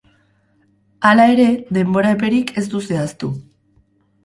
Hala 1.09 1.27
ere, 1.35 1.45
denbora 1.79 2.15
eperik 2.17 2.51
ez 2.63 2.65
du 2.75 2.85
zehaztu. 2.91 3.33